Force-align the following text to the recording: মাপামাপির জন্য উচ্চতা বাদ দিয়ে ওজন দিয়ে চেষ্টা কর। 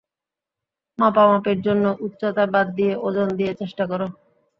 মাপামাপির 0.99 1.59
জন্য 1.61 1.85
উচ্চতা 2.05 2.43
বাদ 2.53 2.67
দিয়ে 2.77 2.93
ওজন 3.05 3.27
দিয়ে 3.37 3.51
চেষ্টা 3.59 3.83
কর। 3.87 4.01